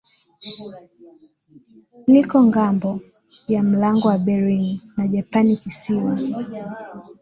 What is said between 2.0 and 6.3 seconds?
liko ngambo ya mlango wa Bering na Japani kisiwa